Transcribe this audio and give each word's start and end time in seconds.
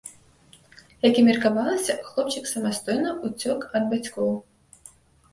Як 1.07 1.17
і 1.21 1.25
меркавалася, 1.27 1.95
хлопчык 2.07 2.47
самастойна 2.53 3.11
ўцёк 3.27 3.59
ад 3.81 3.85
бацькоў. 3.93 4.31